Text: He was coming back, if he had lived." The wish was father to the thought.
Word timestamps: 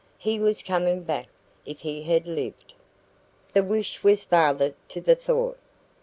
He 0.17 0.39
was 0.39 0.63
coming 0.63 1.03
back, 1.03 1.27
if 1.63 1.81
he 1.81 2.01
had 2.01 2.25
lived." 2.25 2.73
The 3.53 3.63
wish 3.63 4.03
was 4.03 4.23
father 4.23 4.73
to 4.87 4.99
the 4.99 5.13
thought. 5.15 5.59